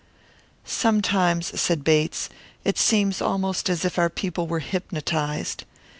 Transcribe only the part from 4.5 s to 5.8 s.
hypnotised.